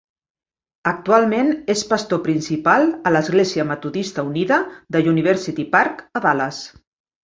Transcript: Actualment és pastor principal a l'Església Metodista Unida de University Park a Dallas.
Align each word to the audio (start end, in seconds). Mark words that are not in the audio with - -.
Actualment 0.91 1.51
és 1.75 1.83
pastor 1.91 2.23
principal 2.29 2.89
a 3.11 3.13
l'Església 3.15 3.69
Metodista 3.75 4.27
Unida 4.33 4.61
de 4.99 5.07
University 5.17 5.71
Park 5.81 6.07
a 6.19 6.29
Dallas. 6.31 6.69